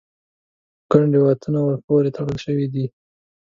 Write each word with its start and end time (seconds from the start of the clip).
ګڼ 0.91 1.03
روایتونه 1.17 1.59
ور 1.61 1.77
پورې 1.85 2.09
تړل 2.15 2.37
شوي 2.45 2.67
دي. 2.73 2.85